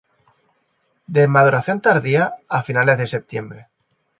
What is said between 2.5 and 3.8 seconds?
finales de septiembre.